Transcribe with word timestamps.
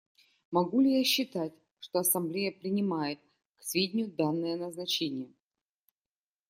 Могу 0.49 0.81
ли 0.81 0.97
я 0.97 1.03
считать, 1.03 1.53
что 1.79 1.99
Ассамблея 1.99 2.51
принимает 2.51 3.19
к 3.59 3.63
сведению 3.63 4.07
данное 4.11 4.55
назначение? 4.57 5.29